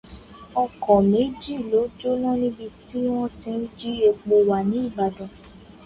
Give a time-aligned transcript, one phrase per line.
[0.63, 5.31] Ọkọ̀ méjì ló jóná níbi tí wọ́n ti ń jí epo wà ní Ìbàdàn.